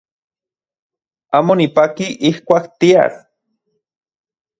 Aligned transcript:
Amo 1.37 1.53
nipaki 1.59 2.07
ijkuak 2.29 2.65
tias. 2.79 3.13